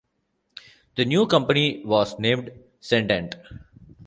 [0.95, 2.51] The new company was named
[2.81, 3.35] Cendant.